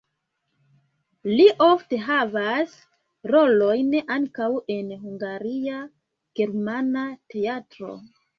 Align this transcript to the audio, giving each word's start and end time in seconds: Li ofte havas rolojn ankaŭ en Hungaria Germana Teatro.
Li 1.31 1.43
ofte 1.65 1.99
havas 2.07 2.73
rolojn 3.33 3.93
ankaŭ 4.17 4.49
en 4.77 4.89
Hungaria 5.03 5.83
Germana 6.41 7.07
Teatro. 7.37 7.93